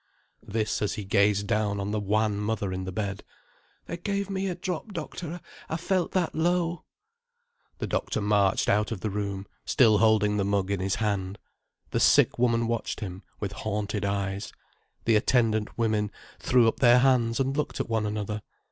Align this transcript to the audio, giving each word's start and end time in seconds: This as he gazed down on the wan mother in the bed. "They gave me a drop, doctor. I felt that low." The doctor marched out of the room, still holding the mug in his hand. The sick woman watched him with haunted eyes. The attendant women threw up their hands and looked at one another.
This 0.47 0.81
as 0.81 0.95
he 0.95 1.03
gazed 1.03 1.45
down 1.45 1.79
on 1.79 1.91
the 1.91 1.99
wan 1.99 2.39
mother 2.39 2.73
in 2.73 2.85
the 2.85 2.91
bed. 2.91 3.23
"They 3.85 3.97
gave 3.97 4.31
me 4.31 4.47
a 4.47 4.55
drop, 4.55 4.93
doctor. 4.93 5.39
I 5.69 5.77
felt 5.77 6.13
that 6.13 6.33
low." 6.33 6.85
The 7.77 7.85
doctor 7.85 8.19
marched 8.19 8.67
out 8.67 8.91
of 8.91 9.01
the 9.01 9.11
room, 9.11 9.45
still 9.63 9.99
holding 9.99 10.37
the 10.37 10.43
mug 10.43 10.71
in 10.71 10.79
his 10.79 10.95
hand. 10.95 11.37
The 11.91 11.99
sick 11.99 12.39
woman 12.39 12.65
watched 12.65 13.01
him 13.01 13.21
with 13.39 13.51
haunted 13.51 14.03
eyes. 14.03 14.51
The 15.05 15.15
attendant 15.15 15.77
women 15.77 16.09
threw 16.39 16.67
up 16.67 16.79
their 16.79 16.97
hands 16.97 17.39
and 17.39 17.55
looked 17.55 17.79
at 17.79 17.87
one 17.87 18.07
another. 18.07 18.41